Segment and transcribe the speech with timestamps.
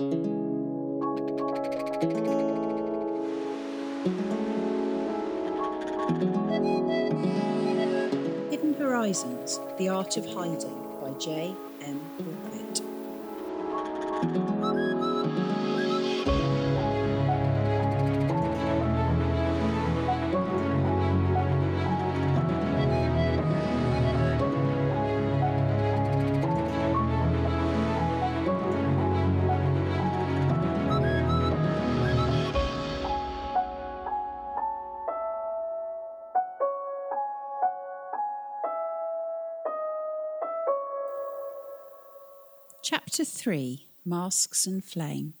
[0.00, 0.32] Hidden
[8.78, 11.54] Horizons The Art of Hiding by J.
[11.82, 12.00] M.
[12.16, 12.80] Pulpit.
[43.20, 45.34] Chapter 3 Masks and Flame.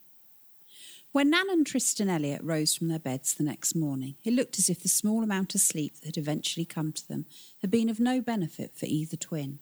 [1.12, 4.68] When Nan and Tristan Elliot rose from their beds the next morning, it looked as
[4.68, 7.24] if the small amount of sleep that had eventually come to them
[7.62, 9.60] had been of no benefit for either twin.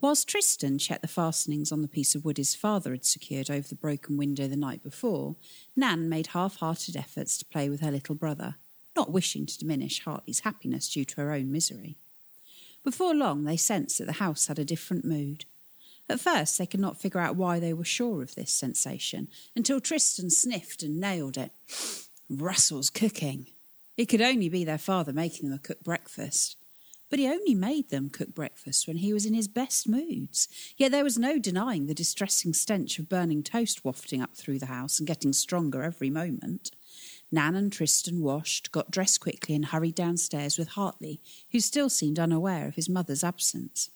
[0.00, 3.66] Whilst Tristan checked the fastenings on the piece of wood his father had secured over
[3.66, 5.34] the broken window the night before,
[5.74, 8.54] Nan made half hearted efforts to play with her little brother,
[8.94, 11.96] not wishing to diminish Hartley's happiness due to her own misery.
[12.84, 15.44] Before long, they sensed that the house had a different mood.
[16.08, 19.80] At first, they could not figure out why they were sure of this sensation until
[19.80, 21.52] Tristan sniffed and nailed it.
[22.28, 23.46] Russell's cooking.
[23.96, 26.56] It could only be their father making them a cooked breakfast.
[27.10, 30.48] But he only made them cook breakfast when he was in his best moods.
[30.78, 34.66] Yet there was no denying the distressing stench of burning toast wafting up through the
[34.66, 36.70] house and getting stronger every moment.
[37.30, 42.18] Nan and Tristan washed, got dressed quickly, and hurried downstairs with Hartley, who still seemed
[42.18, 43.90] unaware of his mother's absence.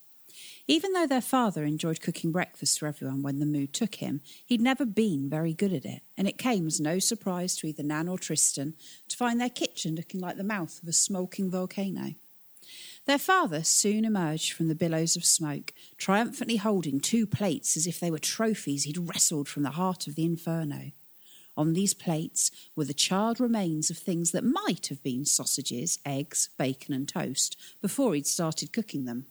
[0.68, 4.60] Even though their father enjoyed cooking breakfast for everyone when the mood took him, he'd
[4.60, 8.08] never been very good at it, and it came as no surprise to either Nan
[8.08, 8.74] or Tristan
[9.08, 12.14] to find their kitchen looking like the mouth of a smoking volcano.
[13.04, 18.00] Their father soon emerged from the billows of smoke, triumphantly holding two plates as if
[18.00, 20.90] they were trophies he'd wrestled from the heart of the inferno.
[21.56, 26.50] On these plates were the charred remains of things that might have been sausages, eggs,
[26.58, 29.26] bacon, and toast before he'd started cooking them.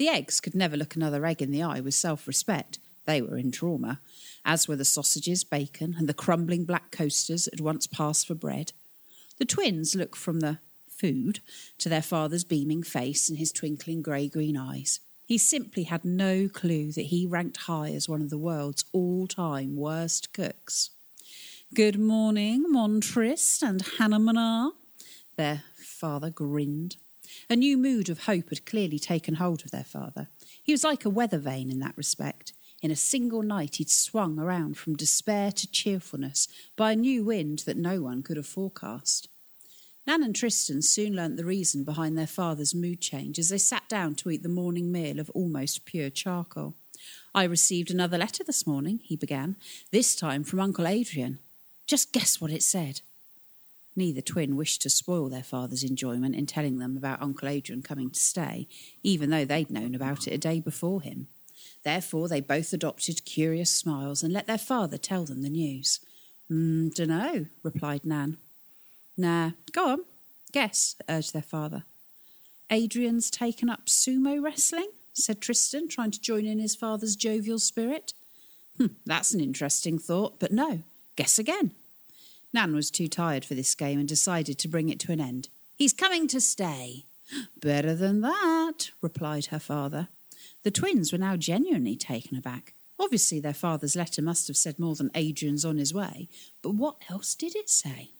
[0.00, 2.78] The eggs could never look another egg in the eye with self respect.
[3.04, 4.00] They were in trauma,
[4.46, 8.34] as were the sausages, bacon, and the crumbling black coasters that had once passed for
[8.34, 8.72] bread.
[9.36, 10.56] The twins looked from the
[10.88, 11.40] food
[11.76, 15.00] to their father's beaming face and his twinkling grey green eyes.
[15.26, 19.26] He simply had no clue that he ranked high as one of the world's all
[19.26, 20.88] time worst cooks.
[21.74, 24.72] Good morning, Montrist and Hannah Manar.
[25.36, 26.96] Their father grinned.
[27.48, 30.28] A new mood of hope had clearly taken hold of their father.
[30.62, 32.52] He was like a weather vane in that respect.
[32.82, 37.60] In a single night, he'd swung around from despair to cheerfulness by a new wind
[37.60, 39.28] that no one could have forecast.
[40.06, 43.88] Nan and Tristan soon learnt the reason behind their father's mood change as they sat
[43.88, 46.74] down to eat the morning meal of almost pure charcoal.
[47.34, 49.56] I received another letter this morning, he began,
[49.90, 51.38] this time from Uncle Adrian.
[51.86, 53.02] Just guess what it said.
[53.96, 58.10] Neither twin wished to spoil their father's enjoyment in telling them about Uncle Adrian coming
[58.10, 58.68] to stay,
[59.02, 61.28] even though they'd known about it a day before him.
[61.82, 66.00] Therefore, they both adopted curious smiles and let their father tell them the news.
[66.50, 68.36] Mm, dunno, replied Nan.
[69.16, 70.04] Nah, go on.
[70.52, 71.84] Guess, urged their father.
[72.70, 78.14] Adrian's taken up sumo wrestling, said Tristan, trying to join in his father's jovial spirit.
[78.78, 80.82] Hm, that's an interesting thought, but no.
[81.16, 81.72] Guess again.
[82.52, 85.48] Nan was too tired for this game and decided to bring it to an end.
[85.76, 87.04] He's coming to stay.
[87.60, 90.08] Better than that, replied her father.
[90.62, 92.74] The twins were now genuinely taken aback.
[92.98, 96.28] Obviously, their father's letter must have said more than Adrian's on his way,
[96.60, 98.10] but what else did it say?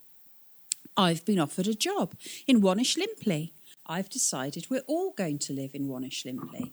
[0.97, 2.15] I've been offered a job
[2.47, 3.53] in Wannish Limply.
[3.87, 6.73] I've decided we're all going to live in Wannish Limply.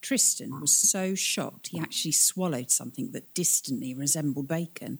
[0.00, 4.98] Tristan was so shocked he actually swallowed something that distantly resembled bacon.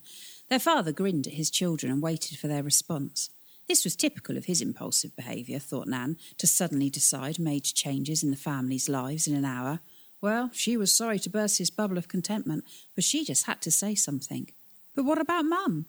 [0.53, 3.31] Their father grinned at his children and waited for their response.
[3.69, 8.31] This was typical of his impulsive behaviour, thought Nan, to suddenly decide major changes in
[8.31, 9.81] the family's lives in an hour.
[10.21, 12.65] Well, she was sorry to burst his bubble of contentment,
[12.95, 14.51] but she just had to say something.
[14.95, 15.87] But what about Mum?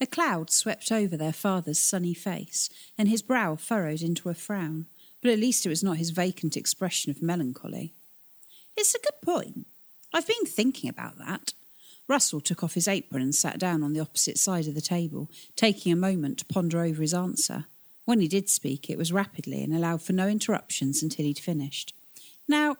[0.00, 4.86] A cloud swept over their father's sunny face, and his brow furrowed into a frown,
[5.20, 7.92] but at least it was not his vacant expression of melancholy.
[8.76, 9.66] It's a good point.
[10.12, 11.54] I've been thinking about that.
[12.08, 15.30] Russell took off his apron and sat down on the opposite side of the table,
[15.56, 17.66] taking a moment to ponder over his answer.
[18.04, 21.94] When he did speak, it was rapidly and allowed for no interruptions until he'd finished.
[22.46, 22.76] Now,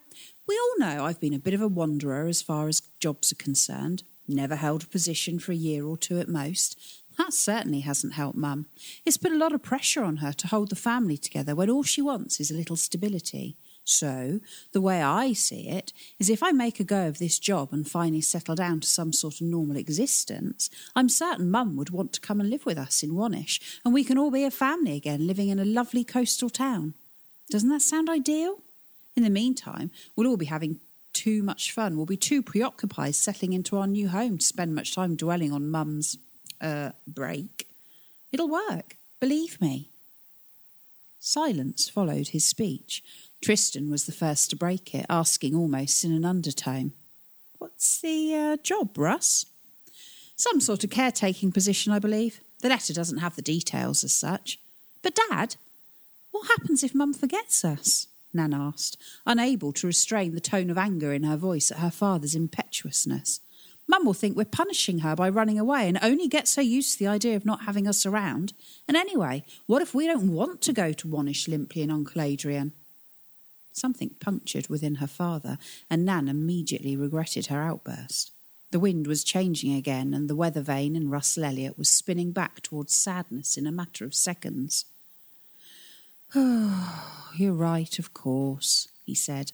[0.46, 3.36] we all know I've been a bit of a wanderer as far as jobs are
[3.36, 4.02] concerned.
[4.28, 6.78] Never held a position for a year or two at most.
[7.16, 8.66] That certainly hasn't helped Mum.
[9.06, 11.82] It's put a lot of pressure on her to hold the family together when all
[11.82, 13.56] she wants is a little stability.
[13.84, 14.40] So,
[14.72, 17.86] the way I see it is if I make a go of this job and
[17.86, 22.20] finally settle down to some sort of normal existence, I'm certain Mum would want to
[22.20, 25.26] come and live with us in Wannish and we can all be a family again
[25.26, 26.94] living in a lovely coastal town.
[27.50, 28.56] Doesn't that sound ideal?
[29.16, 30.80] In the meantime, we'll all be having
[31.12, 31.96] too much fun.
[31.96, 35.70] We'll be too preoccupied settling into our new home to spend much time dwelling on
[35.70, 36.16] Mum's
[36.60, 37.68] uh, break.
[38.32, 39.90] It'll work, believe me.
[41.20, 43.02] Silence followed his speech.
[43.44, 46.92] Tristan was the first to break it, asking almost in an undertone,
[47.58, 49.44] What's the uh, job, Russ?
[50.34, 52.40] Some sort of caretaking position, I believe.
[52.62, 54.58] The letter doesn't have the details as such.
[55.02, 55.56] But, Dad,
[56.30, 58.06] what happens if Mum forgets us?
[58.32, 58.96] Nan asked,
[59.26, 63.40] unable to restrain the tone of anger in her voice at her father's impetuousness.
[63.86, 66.98] Mum will think we're punishing her by running away and only get so used to
[66.98, 68.54] the idea of not having us around.
[68.88, 72.72] And anyway, what if we don't want to go to Wannish Limply and Uncle Adrian?
[73.74, 75.58] Something punctured within her father,
[75.90, 78.30] and Nan immediately regretted her outburst.
[78.70, 82.62] The wind was changing again, and the weather vane in Russell Elliot was spinning back
[82.62, 84.84] towards sadness in a matter of seconds.
[86.36, 89.50] Oh, you're right, of course, he said,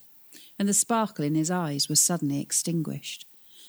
[0.59, 3.25] and the sparkle in his eyes was suddenly extinguished.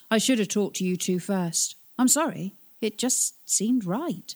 [0.09, 1.75] I should have talked to you two first.
[1.97, 2.51] I'm sorry,
[2.81, 4.36] it just seemed right.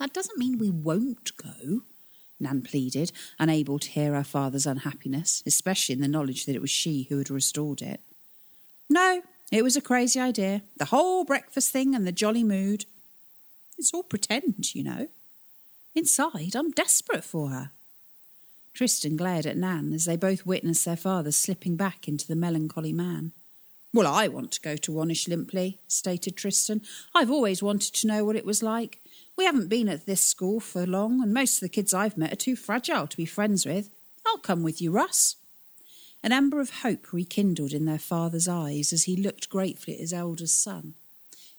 [0.00, 1.82] That doesn't mean we won't go,
[2.40, 6.70] Nan pleaded, unable to hear her father's unhappiness, especially in the knowledge that it was
[6.70, 8.00] she who had restored it.
[8.88, 10.62] No, it was a crazy idea.
[10.76, 12.84] The whole breakfast thing and the jolly mood.
[13.76, 15.08] It's all pretend, you know.
[15.94, 17.70] Inside, I'm desperate for her.
[18.74, 22.92] Tristan glared at Nan as they both witnessed their father slipping back into the melancholy
[22.92, 23.32] man.
[23.92, 26.82] Well, I want to go to Wannish Limply, stated Tristan.
[27.14, 29.00] I've always wanted to know what it was like.
[29.38, 32.32] We haven't been at this school for long, and most of the kids I've met
[32.32, 33.88] are too fragile to be friends with.
[34.26, 35.36] I'll come with you, Russ.
[36.24, 40.12] An ember of hope rekindled in their father's eyes as he looked gratefully at his
[40.12, 40.94] eldest son.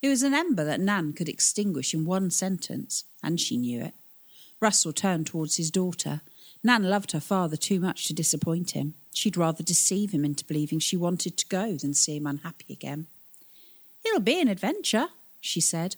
[0.01, 3.93] It was an ember that Nan could extinguish in one sentence, and she knew it.
[4.59, 6.19] Russell turned towards his daughter.
[6.61, 8.95] Nan loved her father too much to disappoint him.
[9.13, 13.07] She'd rather deceive him into believing she wanted to go than see him unhappy again.
[14.05, 15.07] It'll be an adventure,
[15.39, 15.95] she said,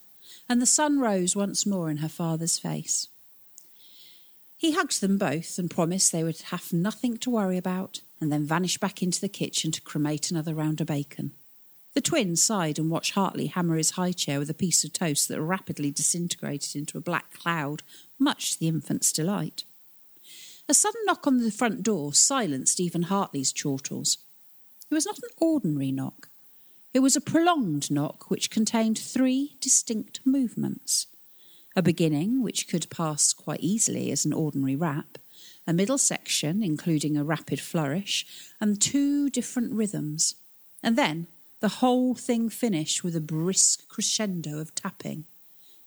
[0.48, 3.08] and the sun rose once more in her father's face.
[4.58, 8.46] He hugged them both and promised they would have nothing to worry about, and then
[8.46, 11.32] vanished back into the kitchen to cremate another round of bacon.
[11.94, 15.28] The twins sighed and watched Hartley hammer his high chair with a piece of toast
[15.28, 17.84] that rapidly disintegrated into a black cloud,
[18.18, 19.64] much to the infant's delight.
[20.70, 24.20] A sudden knock on the front door silenced even Hartley's chortles.
[24.90, 26.30] It was not an ordinary knock.
[26.94, 31.08] It was a prolonged knock which contained three distinct movements
[31.74, 35.18] a beginning, which could pass quite easily as an ordinary rap,
[35.66, 38.26] a middle section, including a rapid flourish,
[38.60, 40.36] and two different rhythms,
[40.84, 41.28] and then
[41.62, 45.26] the whole thing finished with a brisk crescendo of tapping.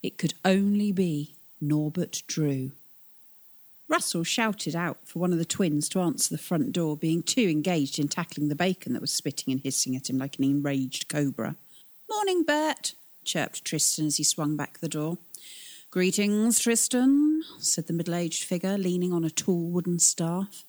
[0.02, 2.72] It could only be Norbert Drew.
[3.94, 7.42] Russell shouted out for one of the twins to answer the front door, being too
[7.48, 11.08] engaged in tackling the bacon that was spitting and hissing at him like an enraged
[11.08, 11.54] cobra.
[12.10, 12.94] Morning, Bert,
[13.24, 15.18] chirped Tristan as he swung back the door.
[15.92, 20.64] Greetings, Tristan, said the middle aged figure, leaning on a tall wooden staff.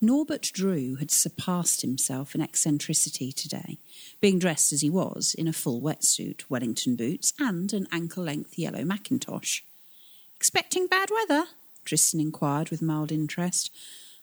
[0.00, 3.78] Norbert Drew had surpassed himself in eccentricity today,
[4.20, 8.58] being dressed as he was in a full wetsuit, Wellington boots, and an ankle length
[8.58, 9.60] yellow mackintosh.
[10.34, 11.46] Expecting bad weather?
[11.84, 13.70] Tristan inquired with mild interest.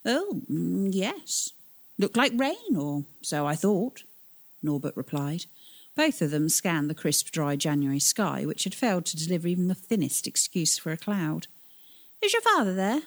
[0.05, 1.51] Oh, mm, yes.
[1.97, 4.03] Looked like rain, or so I thought,
[4.63, 5.45] Norbert replied.
[5.95, 9.67] Both of them scanned the crisp, dry January sky, which had failed to deliver even
[9.67, 11.47] the thinnest excuse for a cloud.
[12.21, 13.01] Is your father there?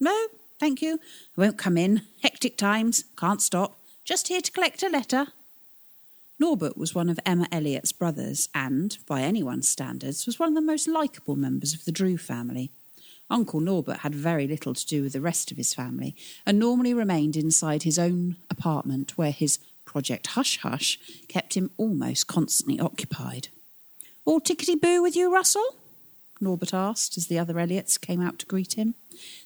[0.00, 0.26] No,
[0.58, 0.98] thank you.
[1.38, 2.02] I won't come in.
[2.22, 3.04] Hectic times.
[3.16, 3.78] Can't stop.
[4.04, 5.28] Just here to collect a letter.
[6.38, 10.60] Norbert was one of Emma Elliot's brothers and, by anyone's standards, was one of the
[10.60, 12.70] most likeable members of the Drew family.
[13.30, 16.14] Uncle Norbert had very little to do with the rest of his family
[16.44, 22.26] and normally remained inside his own apartment where his Project Hush Hush kept him almost
[22.26, 23.48] constantly occupied.
[24.24, 25.76] All tickety boo with you, Russell?
[26.40, 28.94] Norbert asked as the other Elliots came out to greet him.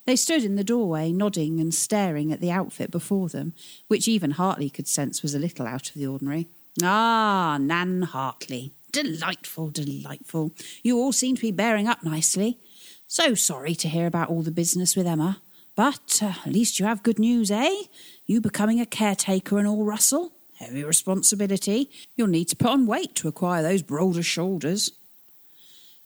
[0.07, 3.53] They stood in the doorway, nodding and staring at the outfit before them,
[3.89, 6.49] which even Hartley could sense was a little out of the ordinary.
[6.83, 8.73] Ah, Nan Hartley.
[8.91, 10.53] Delightful, delightful.
[10.83, 12.59] You all seem to be bearing up nicely.
[13.11, 15.41] So sorry to hear about all the business with Emma.
[15.75, 17.85] But uh, at least you have good news, eh?
[18.27, 20.33] You becoming a caretaker and all, Russell.
[20.59, 21.91] Heavy responsibility.
[22.17, 24.93] You'll need to put on weight to acquire those broader shoulders.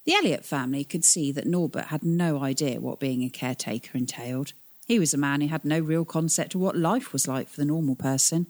[0.04, 4.52] The Elliot family could see that Norbert had no idea what being a caretaker entailed.
[4.86, 7.60] He was a man who had no real concept of what life was like for
[7.60, 8.46] the normal person.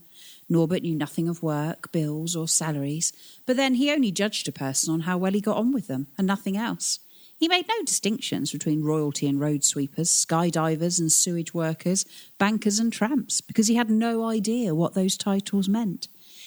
[0.51, 3.15] Norbert knew nothing of work, bills, or salaries,
[3.47, 6.09] but then he only judged a person on how well he got on with them,
[6.19, 6.99] and nothing else.
[7.43, 12.07] He made no distinctions between royalty and road sweepers, skydivers and sewage workers,
[12.39, 16.07] bankers and tramps, because he had no idea what those titles meant.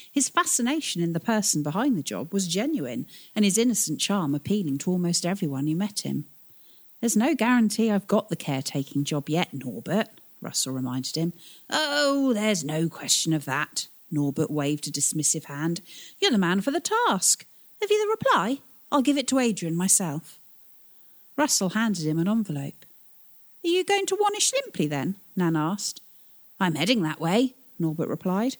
[0.09, 4.77] His fascination in the person behind the job was genuine, and his innocent charm appealing
[4.77, 6.27] to almost everyone who met him.
[7.01, 10.07] There's no guarantee I've got the caretaking job yet, Norbert,
[10.39, 11.33] Russell reminded him.
[11.69, 13.89] Oh, there's no question of that.
[14.09, 15.81] Norbert waved a dismissive hand.
[16.21, 17.45] You're the man for the task.
[17.81, 18.59] Have you the reply?
[18.93, 20.39] I'll give it to Adrian myself.
[21.37, 22.85] Russell handed him an envelope.
[23.63, 25.15] Are you going to Wannish Limply then?
[25.35, 26.01] Nan asked.
[26.59, 28.57] I'm heading that way, Norbert replied.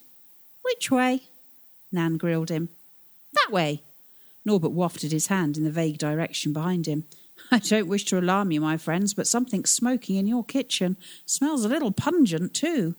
[0.63, 1.23] Which way?
[1.91, 2.69] Nan grilled him.
[3.33, 3.81] That way.
[4.43, 7.05] Norbert wafted his hand in the vague direction behind him.
[7.51, 10.97] I don't wish to alarm you, my friends, but something's smoking in your kitchen.
[11.25, 12.95] Smells a little pungent, too.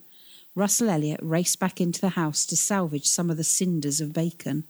[0.54, 4.64] Russell Elliot raced back into the house to salvage some of the cinders of bacon.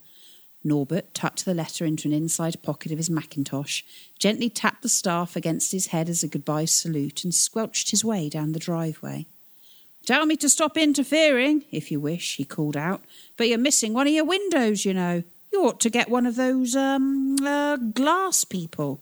[0.67, 3.83] Norbert tucked the letter into an inside pocket of his mackintosh,
[4.19, 8.29] gently tapped the staff against his head as a goodbye salute, and squelched his way
[8.29, 9.27] down the driveway.
[10.05, 13.03] Tell me to stop interfering, if you wish, he called out,
[13.37, 15.23] but you're missing one of your windows, you know.
[15.53, 19.01] You ought to get one of those, um, uh, glass people.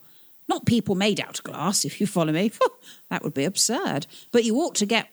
[0.49, 2.53] Not people made out of glass, if you follow me.
[3.11, 4.07] that would be absurd.
[4.33, 5.09] But you ought to get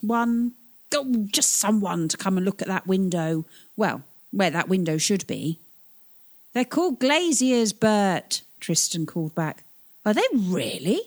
[0.00, 0.52] one,
[0.94, 3.44] oh, just someone to come and look at that window.
[3.76, 5.58] Well, where that window should be.
[6.52, 9.64] They're called glaziers, Bert, Tristan called back.
[10.04, 11.00] Are they really?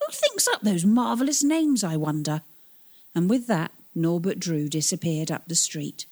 [0.00, 2.42] Who thinks up those marvellous names, I wonder?
[3.14, 6.06] And with that, Norbert Drew disappeared up the street.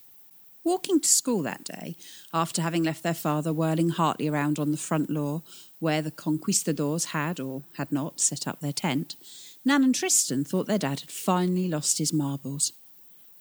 [0.64, 1.96] Walking to school that day,
[2.32, 5.42] after having left their father whirling Hartley around on the front lawn
[5.80, 9.16] where the conquistadors had or had not set up their tent,
[9.64, 12.72] Nan and Tristan thought their dad had finally lost his marbles.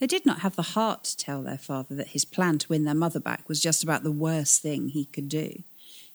[0.01, 2.85] They did not have the heart to tell their father that his plan to win
[2.85, 5.61] their mother back was just about the worst thing he could do.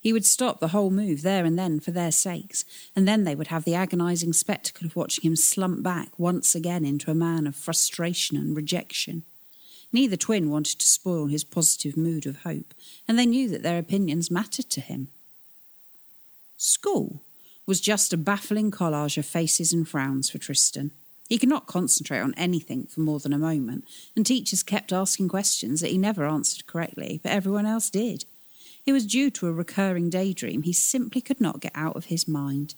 [0.00, 2.64] He would stop the whole move there and then for their sakes,
[2.96, 6.84] and then they would have the agonising spectacle of watching him slump back once again
[6.84, 9.22] into a man of frustration and rejection.
[9.92, 12.74] Neither twin wanted to spoil his positive mood of hope,
[13.06, 15.10] and they knew that their opinions mattered to him.
[16.56, 17.22] School
[17.66, 20.90] was just a baffling collage of faces and frowns for Tristan.
[21.28, 25.28] He could not concentrate on anything for more than a moment, and teachers kept asking
[25.28, 28.24] questions that he never answered correctly, but everyone else did.
[28.84, 32.28] It was due to a recurring daydream he simply could not get out of his
[32.28, 32.76] mind.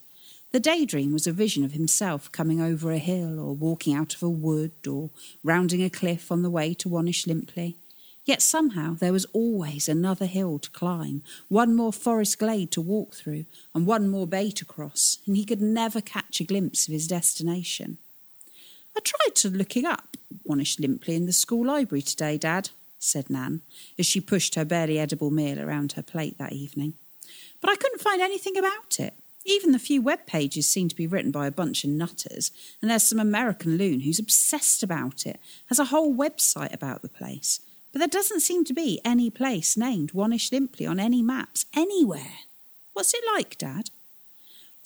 [0.51, 4.23] The daydream was a vision of himself coming over a hill, or walking out of
[4.23, 5.11] a wood, or
[5.45, 7.77] rounding a cliff on the way to Wannish Limply.
[8.25, 13.15] Yet somehow there was always another hill to climb, one more forest glade to walk
[13.15, 16.93] through, and one more bay to cross, and he could never catch a glimpse of
[16.93, 17.99] his destination.
[18.99, 23.63] I tried to looking up Wannish Limply in the school library today, Dad, said Nan,
[23.97, 26.95] as she pushed her barely edible meal around her plate that evening.
[27.61, 29.15] But I couldn't find anything about it.
[29.45, 32.51] Even the few web pages seem to be written by a bunch of nutters,
[32.83, 35.39] and there's some American loon who's obsessed about it,
[35.69, 37.61] has a whole website about the place.
[37.93, 42.41] But there doesn't seem to be any place named Wannish Limply on any maps anywhere.
[42.95, 43.91] What's it like, Dad?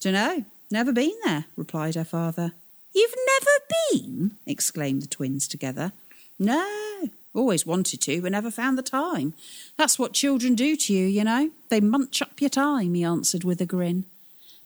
[0.03, 2.53] Dunno, never been there, replied her father.
[2.95, 3.51] You've never
[3.93, 4.37] been?
[4.47, 5.93] exclaimed the twins together.
[6.39, 9.35] No, always wanted to, but never found the time.
[9.77, 11.51] That's what children do to you, you know.
[11.69, 14.05] They munch up your time, he answered with a grin.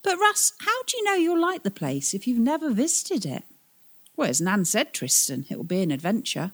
[0.03, 3.45] But, Russ, how do you know you'll like the place if you've never visited it?
[4.17, 6.53] Well, as Nan said, Tristan, it will be an adventure.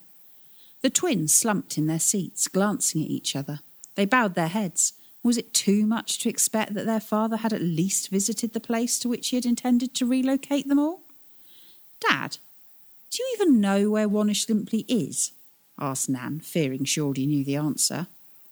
[0.82, 3.60] The twins slumped in their seats, glancing at each other.
[3.94, 4.94] They bowed their heads.
[5.22, 8.98] Was it too much to expect that their father had at least visited the place
[8.98, 11.01] to which he had intended to relocate them all?
[12.08, 12.38] Dad,
[13.10, 15.32] do you even know where Wannish Limply is?
[15.78, 18.06] asked Nan, fearing Shorty knew the answer.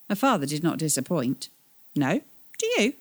[0.08, 1.48] Her father did not disappoint.
[1.96, 2.20] No,
[2.58, 2.94] do you?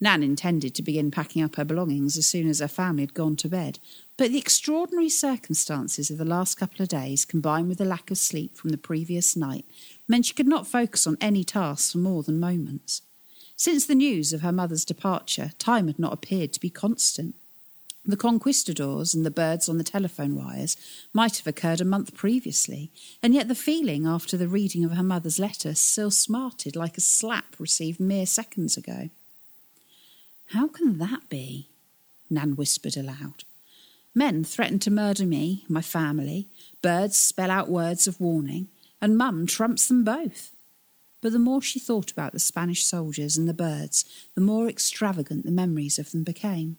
[0.00, 3.36] Nan intended to begin packing up her belongings as soon as her family had gone
[3.36, 3.78] to bed,
[4.16, 8.16] but the extraordinary circumstances of the last couple of days, combined with the lack of
[8.16, 9.64] sleep from the previous night,
[10.08, 13.02] meant she could not focus on any tasks for more than moments.
[13.56, 17.34] Since the news of her mother's departure, time had not appeared to be constant.
[18.04, 20.76] The conquistadors and the birds on the telephone wires
[21.12, 22.90] might have occurred a month previously,
[23.22, 27.02] and yet the feeling after the reading of her mother's letter still smarted like a
[27.02, 29.10] slap received mere seconds ago.
[30.46, 31.68] How can that be?
[32.30, 33.44] Nan whispered aloud.
[34.14, 36.48] Men threaten to murder me, my family,
[36.82, 38.68] birds spell out words of warning,
[39.00, 40.52] and Mum trumps them both.
[41.20, 44.04] But the more she thought about the Spanish soldiers and the birds,
[44.34, 46.78] the more extravagant the memories of them became.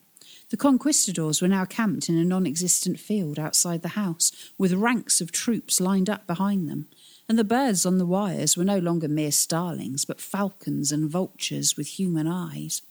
[0.52, 5.22] The conquistadors were now camped in a non existent field outside the house, with ranks
[5.22, 6.88] of troops lined up behind them,
[7.30, 11.78] and the birds on the wires were no longer mere starlings, but falcons and vultures
[11.78, 12.82] with human eyes.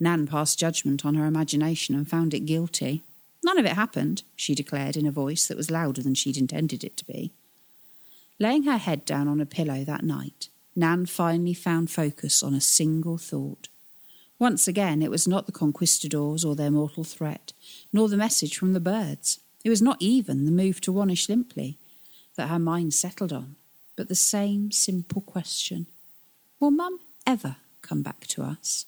[0.00, 3.02] Nan passed judgment on her imagination and found it guilty.
[3.44, 6.82] None of it happened, she declared in a voice that was louder than she'd intended
[6.82, 7.32] it to be.
[8.40, 12.62] Laying her head down on a pillow that night, Nan finally found focus on a
[12.62, 13.68] single thought.
[14.38, 17.52] Once again, it was not the conquistadors or their mortal threat,
[17.92, 19.40] nor the message from the birds.
[19.64, 21.76] It was not even the move to Wannish Limply
[22.36, 23.56] that her mind settled on,
[23.96, 25.86] but the same simple question
[26.60, 28.86] Will Mum ever come back to us?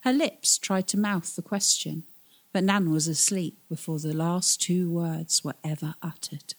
[0.00, 2.04] Her lips tried to mouth the question,
[2.52, 6.54] but Nan was asleep before the last two words were ever uttered.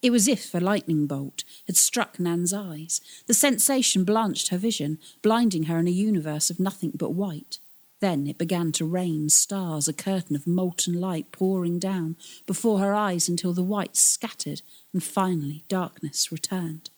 [0.00, 3.00] It was as if a lightning bolt had struck Nan's eyes.
[3.26, 7.58] The sensation blanched her vision, blinding her in a universe of nothing but white.
[8.00, 12.94] Then it began to rain stars, a curtain of molten light pouring down before her
[12.94, 14.62] eyes until the white scattered
[14.92, 16.90] and finally darkness returned.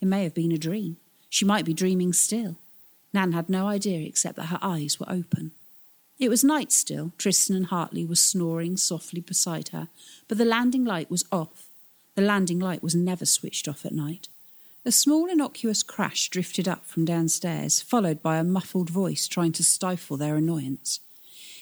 [0.00, 0.98] It may have been a dream.
[1.28, 2.56] She might be dreaming still.
[3.12, 5.50] Nan had no idea except that her eyes were open.
[6.20, 7.12] It was night still.
[7.18, 9.88] Tristan and Hartley were snoring softly beside her,
[10.28, 11.65] but the landing light was off
[12.16, 14.28] the landing light was never switched off at night.
[14.86, 19.62] A small, innocuous crash drifted up from downstairs, followed by a muffled voice trying to
[19.62, 21.00] stifle their annoyance.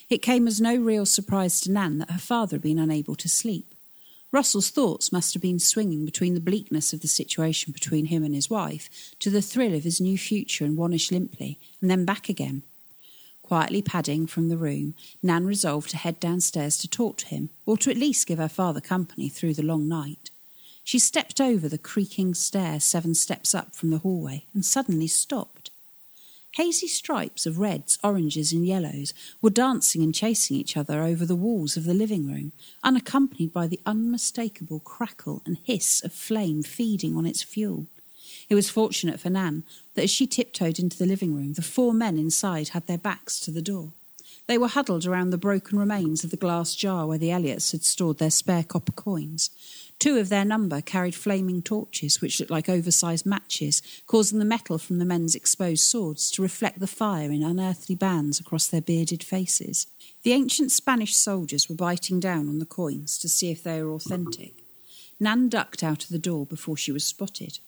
[0.08, 3.28] It came as no real surprise to Nan that her father had been unable to
[3.28, 3.75] sleep.
[4.30, 8.34] Russell's thoughts must have been swinging between the bleakness of the situation between him and
[8.34, 12.28] his wife to the thrill of his new future in Wannish Limply, and then back
[12.28, 12.62] again.
[13.42, 17.76] Quietly padding from the room, Nan resolved to head downstairs to talk to him, or
[17.78, 20.30] to at least give her father company through the long night.
[20.85, 25.71] She stepped over the creaking stair seven steps up from the hallway and suddenly stopped.
[26.53, 29.12] Hazy stripes of reds, oranges, and yellows
[29.43, 32.53] were dancing and chasing each other over the walls of the living room,
[32.85, 37.87] unaccompanied by the unmistakable crackle and hiss of flame feeding on its fuel.
[38.49, 39.64] It was fortunate for Nan
[39.95, 43.41] that as she tiptoed into the living room, the four men inside had their backs
[43.41, 43.93] to the door.
[44.47, 47.82] They were huddled around the broken remains of the glass jar where the Elliots had
[47.82, 49.50] stored their spare copper coins.
[49.99, 54.76] Two of their number carried flaming torches, which looked like oversized matches, causing the metal
[54.76, 59.25] from the men's exposed swords to reflect the fire in unearthly bands across their bearded
[59.25, 59.87] faces.
[60.23, 63.93] The ancient Spanish soldiers were biting down on the coins to see if they were
[63.93, 64.65] authentic.
[65.21, 67.61] Nan ducked out of the door before she was spotted.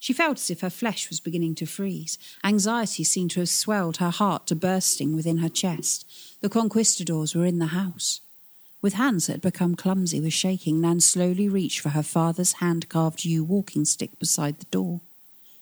[0.00, 2.18] She felt as if her flesh was beginning to freeze.
[2.44, 6.08] Anxiety seemed to have swelled her heart to bursting within her chest.
[6.40, 8.20] The conquistadors were in the house.
[8.80, 12.88] With hands that had become clumsy with shaking, Nan slowly reached for her father's hand
[12.88, 15.00] carved yew walking stick beside the door.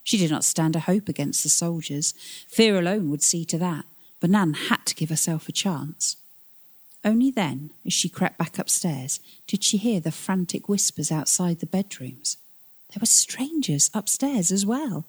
[0.05, 2.13] She did not stand a hope against the soldiers.
[2.49, 3.87] Fear alone would see to that,
[4.21, 6.17] but Nan had to give herself a chance.
[7.05, 11.67] Only then, as she crept back upstairs, did she hear the frantic whispers outside the
[11.67, 12.37] bedrooms.
[12.91, 15.07] There were strangers upstairs as well.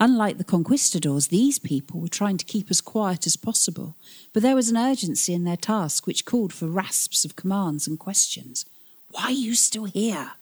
[0.00, 3.94] Unlike the conquistadors, these people were trying to keep as quiet as possible,
[4.32, 7.98] but there was an urgency in their task which called for rasps of commands and
[7.98, 8.66] questions.
[9.10, 10.32] Why are you still here?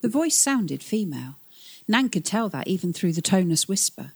[0.00, 1.36] The voice sounded female.
[1.88, 4.12] Nan could tell that even through the toneless whisper.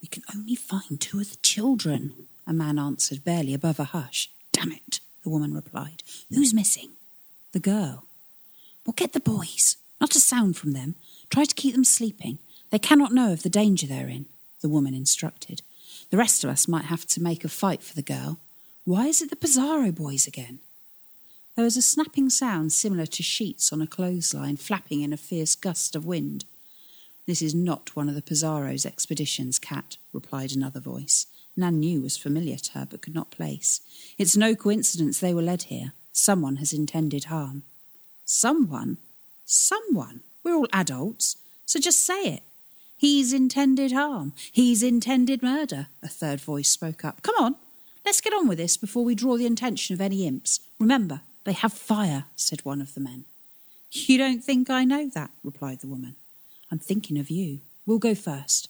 [0.00, 2.12] We can only find two of the children,
[2.46, 4.30] a man answered, barely above a hush.
[4.52, 6.02] Damn it, the woman replied.
[6.30, 6.90] Who's missing?
[7.52, 8.04] The girl.
[8.86, 9.76] Well, get the boys.
[10.00, 10.94] Not a sound from them.
[11.28, 12.38] Try to keep them sleeping.
[12.70, 14.26] They cannot know of the danger they're in,
[14.60, 15.62] the woman instructed.
[16.10, 18.38] The rest of us might have to make a fight for the girl.
[18.84, 20.60] Why is it the Pizarro boys again?
[21.56, 25.54] There was a snapping sound similar to sheets on a clothesline flapping in a fierce
[25.54, 26.44] gust of wind.
[27.26, 31.26] This is not one of the Pizarro's expeditions, Cat, replied another voice.
[31.56, 33.80] Nan knew was familiar to her but could not place.
[34.16, 35.92] It's no coincidence they were led here.
[36.12, 37.64] Someone has intended harm.
[38.24, 38.98] Someone?
[39.44, 40.20] Someone?
[40.42, 42.42] We're all adults, so just say it.
[43.00, 44.34] He's intended harm.
[44.52, 47.22] He's intended murder, a third voice spoke up.
[47.22, 47.54] Come on,
[48.04, 50.60] let's get on with this before we draw the attention of any imps.
[50.78, 53.24] Remember, they have fire, said one of the men.
[53.90, 56.16] You don't think I know that, replied the woman.
[56.70, 57.60] I'm thinking of you.
[57.86, 58.68] We'll go first.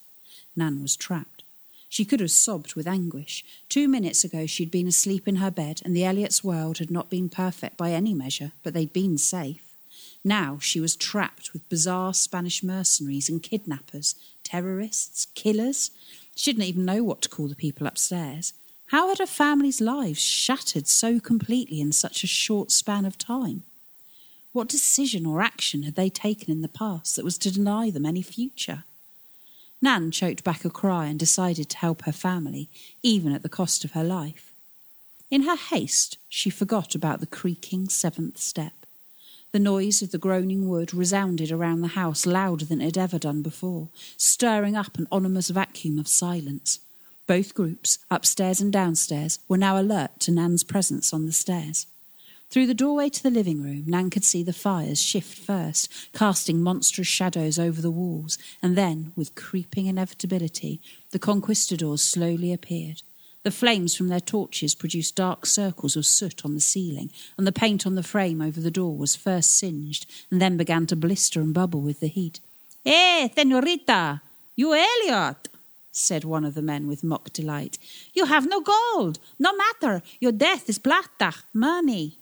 [0.54, 1.42] Nan was trapped.
[1.88, 3.44] She could have sobbed with anguish.
[3.68, 7.10] Two minutes ago she'd been asleep in her bed, and the Elliots' world had not
[7.10, 9.69] been perfect by any measure, but they'd been safe.
[10.24, 15.90] Now she was trapped with bizarre Spanish mercenaries and kidnappers, terrorists, killers.
[16.34, 18.52] She didn't even know what to call the people upstairs.
[18.88, 23.62] How had her family's lives shattered so completely in such a short span of time?
[24.52, 28.04] What decision or action had they taken in the past that was to deny them
[28.04, 28.84] any future?
[29.80, 32.68] Nan choked back a cry and decided to help her family,
[33.02, 34.52] even at the cost of her life.
[35.30, 38.79] In her haste, she forgot about the creaking seventh step.
[39.52, 43.18] The noise of the groaning wood resounded around the house louder than it had ever
[43.18, 46.78] done before, stirring up an ominous vacuum of silence.
[47.26, 51.88] Both groups, upstairs and downstairs, were now alert to Nan's presence on the stairs.
[52.48, 56.62] Through the doorway to the living room, Nan could see the fires shift first, casting
[56.62, 63.02] monstrous shadows over the walls, and then, with creeping inevitability, the conquistadors slowly appeared.
[63.42, 67.52] The flames from their torches produced dark circles of soot on the ceiling, and the
[67.52, 71.40] paint on the frame over the door was first singed and then began to blister
[71.40, 72.40] and bubble with the heat.
[72.84, 74.20] Eh, senorita,
[74.56, 75.48] you Elliot,
[75.90, 77.78] said one of the men with mock delight.
[78.12, 79.18] You have no gold.
[79.38, 80.02] No matter.
[80.20, 82.18] Your death is plata, money.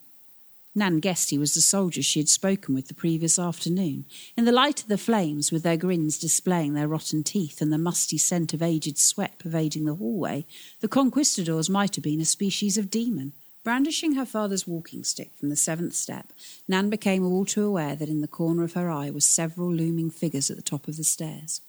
[0.79, 4.05] Nan guessed he was the soldier she had spoken with the previous afternoon.
[4.37, 7.79] In the light of the flames, with their grins displaying their rotten teeth and the
[7.79, 10.47] musty scent of aged sweat pervading the hallway,
[10.81, 13.33] the conquistadors might have been a species of demon.
[13.65, 16.33] Brandishing her father's walking stick from the seventh step,
[16.69, 20.11] Nan became all too aware that in the corner of her eye were several looming
[20.11, 21.61] figures at the top of the stairs.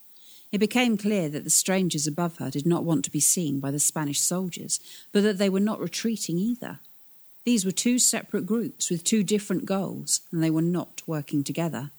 [0.52, 3.72] It became clear that the strangers above her did not want to be seen by
[3.72, 4.80] the Spanish soldiers,
[5.12, 6.80] but that they were not retreating either.
[7.46, 11.92] These were two separate groups with two different goals, and they were not working together.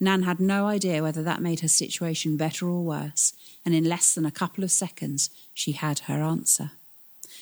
[0.00, 3.32] Nan had no idea whether that made her situation better or worse,
[3.64, 6.72] and in less than a couple of seconds she had her answer.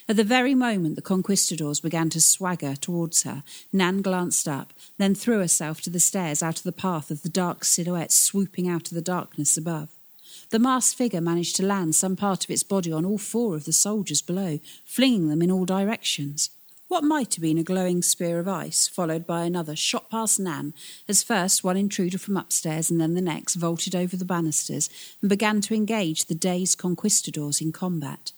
[0.09, 3.43] At the very moment the conquistadors began to swagger towards her,
[3.73, 7.29] Nan glanced up, then threw herself to the stairs out of the path of the
[7.29, 9.89] dark silhouette swooping out of the darkness above.
[10.51, 13.65] The masked figure managed to land some part of its body on all four of
[13.65, 16.51] the soldiers below, flinging them in all directions.
[16.89, 20.73] What might have been a glowing spear of ice, followed by another, shot past Nan,
[21.09, 24.89] as first one intruder from upstairs and then the next vaulted over the banisters
[25.21, 28.31] and began to engage the dazed conquistadors in combat.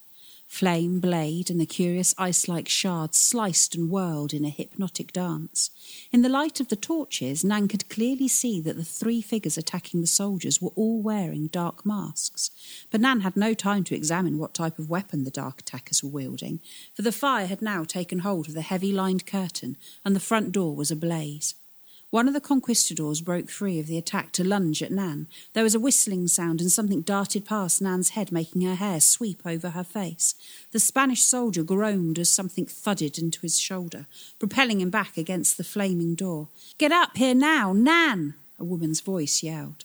[0.49, 5.71] Flame, blade, and the curious ice like shards sliced and whirled in a hypnotic dance.
[6.11, 10.01] In the light of the torches, Nan could clearly see that the three figures attacking
[10.01, 12.51] the soldiers were all wearing dark masks.
[12.91, 16.11] But Nan had no time to examine what type of weapon the dark attackers were
[16.11, 16.61] wielding,
[16.95, 20.51] for the fire had now taken hold of the heavy lined curtain, and the front
[20.51, 21.55] door was ablaze.
[22.11, 25.27] One of the conquistadors broke free of the attack to lunge at Nan.
[25.53, 29.43] There was a whistling sound, and something darted past Nan's head, making her hair sweep
[29.45, 30.35] over her face.
[30.73, 34.07] The Spanish soldier groaned as something thudded into his shoulder,
[34.39, 36.49] propelling him back against the flaming door.
[36.79, 38.35] Get up here now, Nan!
[38.59, 39.85] a woman's voice yelled.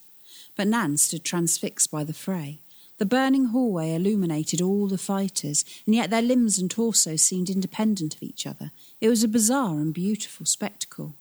[0.55, 2.59] But Nan stood transfixed by the fray.
[2.99, 8.15] The burning hallway illuminated all the fighters, and yet their limbs and torsos seemed independent
[8.15, 8.71] of each other.
[9.01, 11.15] It was a bizarre and beautiful spectacle.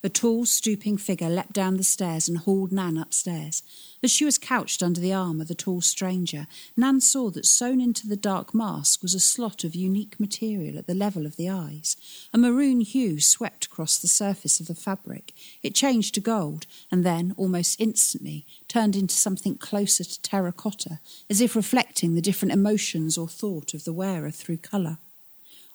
[0.00, 3.64] A tall, stooping figure leapt down the stairs and hauled Nan upstairs.
[4.00, 7.80] As she was couched under the arm of the tall stranger, Nan saw that sewn
[7.80, 11.50] into the dark mask was a slot of unique material at the level of the
[11.50, 11.96] eyes.
[12.32, 15.34] A maroon hue swept across the surface of the fabric.
[15.64, 21.40] It changed to gold, and then, almost instantly, turned into something closer to terracotta, as
[21.40, 24.98] if reflecting the different emotions or thought of the wearer through colour.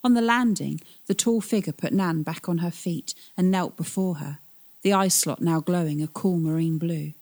[0.03, 4.15] On the landing, the tall figure put Nan back on her feet and knelt before
[4.15, 4.39] her,
[4.81, 7.13] the eye slot now glowing a cool marine blue.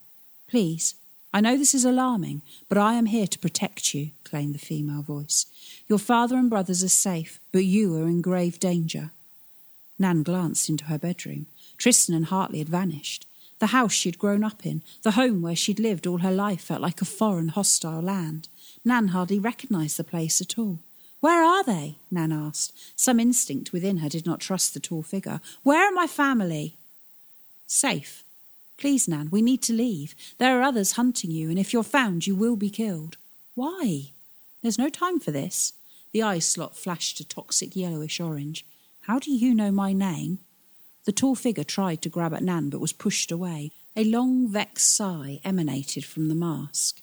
[0.48, 0.96] Please,
[1.32, 5.02] I know this is alarming, but I am here to protect you, claimed the female
[5.02, 5.46] voice.
[5.88, 9.12] Your father and brothers are safe, but you are in grave danger.
[9.98, 11.46] Nan glanced into her bedroom.
[11.78, 13.26] Tristan and Hartley had vanished.
[13.60, 16.62] The house she had grown up in, the home where she'd lived all her life,
[16.62, 18.48] felt like a foreign, hostile land.
[18.84, 20.80] Nan hardly recognised the place at all.
[21.22, 21.98] Where are they?
[22.10, 22.72] Nan asked.
[22.96, 25.40] Some instinct within her did not trust the tall figure.
[25.62, 26.74] Where are my family?
[27.64, 28.24] Safe.
[28.76, 30.16] Please, Nan, we need to leave.
[30.38, 33.18] There are others hunting you, and if you're found, you will be killed.
[33.54, 34.10] Why?
[34.62, 35.74] There's no time for this.
[36.10, 38.66] The eye slot flashed a toxic yellowish orange.
[39.02, 40.40] How do you know my name?
[41.04, 43.70] The tall figure tried to grab at Nan, but was pushed away.
[43.94, 47.00] A long, vexed sigh emanated from the mask.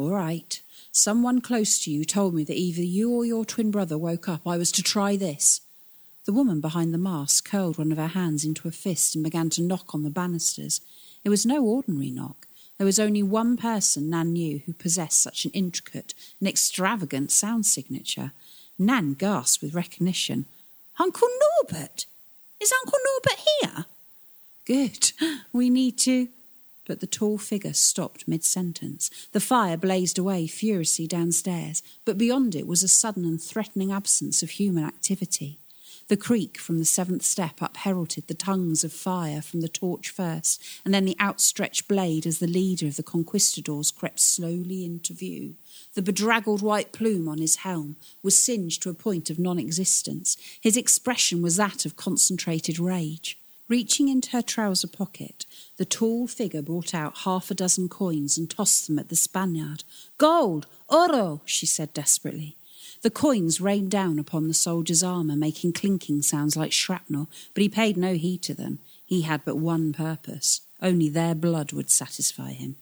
[0.00, 3.96] All right, Someone close to you told me that either you or your twin brother
[3.96, 4.46] woke up.
[4.46, 5.60] I was to try this.
[6.24, 9.50] The woman behind the mask curled one of her hands into a fist and began
[9.50, 10.80] to knock on the banisters.
[11.22, 12.46] It was no ordinary knock.
[12.76, 17.66] There was only one person Nan knew who possessed such an intricate and extravagant sound
[17.66, 18.32] signature.
[18.78, 20.46] Nan gasped with recognition.
[20.98, 21.28] Uncle
[21.60, 22.06] Norbert!
[22.58, 23.86] Is Uncle Norbert here?
[24.64, 25.12] Good.
[25.52, 26.28] We need to
[26.90, 29.10] but the tall figure stopped mid sentence.
[29.30, 34.42] The fire blazed away furiously downstairs, but beyond it was a sudden and threatening absence
[34.42, 35.60] of human activity.
[36.08, 40.60] The creak from the seventh step upheralded the tongues of fire from the torch first,
[40.84, 45.54] and then the outstretched blade as the leader of the conquistadors crept slowly into view.
[45.94, 50.36] The bedraggled white plume on his helm was singed to a point of non existence.
[50.60, 53.38] His expression was that of concentrated rage.
[53.70, 58.50] Reaching into her trouser pocket, the tall figure brought out half a dozen coins and
[58.50, 59.84] tossed them at the Spaniard.
[60.18, 60.66] Gold!
[60.88, 61.40] Oro!
[61.44, 62.56] she said desperately.
[63.02, 67.68] The coins rained down upon the soldier's armour, making clinking sounds like shrapnel, but he
[67.68, 68.80] paid no heed to them.
[69.06, 72.74] He had but one purpose only their blood would satisfy him.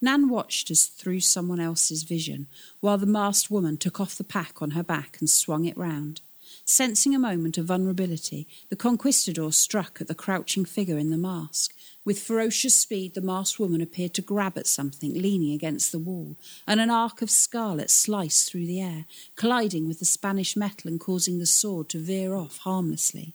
[0.00, 2.46] Nan watched as through someone else's vision,
[2.80, 6.22] while the masked woman took off the pack on her back and swung it round.
[6.64, 11.74] Sensing a moment of vulnerability, the conquistador struck at the crouching figure in the mask.
[12.04, 16.36] With ferocious speed, the masked woman appeared to grab at something leaning against the wall,
[16.66, 21.00] and an arc of scarlet sliced through the air, colliding with the Spanish metal and
[21.00, 23.34] causing the sword to veer off harmlessly.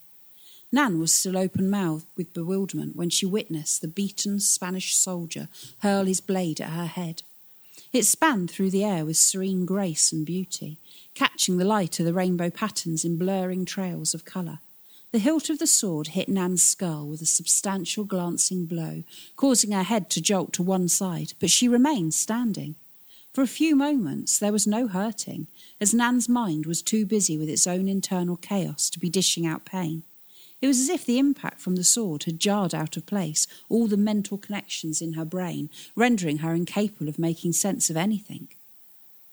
[0.71, 5.47] Nan was still open mouthed with bewilderment when she witnessed the beaten Spanish soldier
[5.79, 7.23] hurl his blade at her head.
[7.97, 10.77] It spanned through the air with serene grace and beauty,
[11.15, 14.59] catching the light of the rainbow patterns in blurring trails of colour.
[15.11, 19.03] The hilt of the sword hit Nan's skull with a substantial glancing blow,
[19.35, 22.75] causing her head to jolt to one side, but she remained standing.
[23.33, 25.47] For a few moments there was no hurting,
[25.81, 29.65] as Nan's mind was too busy with its own internal chaos to be dishing out
[29.65, 30.03] pain.
[30.61, 33.87] It was as if the impact from the sword had jarred out of place all
[33.87, 38.47] the mental connections in her brain, rendering her incapable of making sense of anything.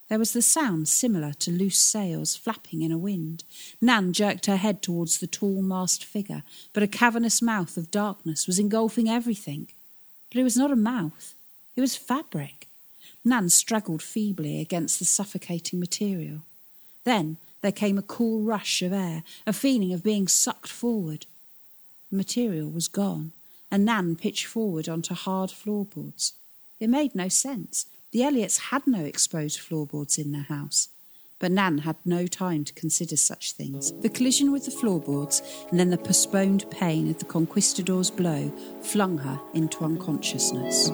[0.07, 3.43] There was the sound similar to loose sails flapping in a wind.
[3.81, 8.45] Nan jerked her head towards the tall masked figure, but a cavernous mouth of darkness
[8.45, 9.67] was engulfing everything.
[10.29, 11.33] But it was not a mouth,
[11.75, 12.67] it was fabric.
[13.23, 16.43] Nan struggled feebly against the suffocating material.
[17.03, 21.25] Then there came a cool rush of air, a feeling of being sucked forward.
[22.11, 23.31] The material was gone,
[23.71, 26.33] and Nan pitched forward onto hard floorboards.
[26.79, 27.87] It made no sense.
[28.11, 30.89] The Elliots had no exposed floorboards in their house.
[31.39, 33.91] But Nan had no time to consider such things.
[33.99, 39.17] The collision with the floorboards and then the postponed pain of the conquistador's blow flung
[39.17, 40.91] her into unconsciousness.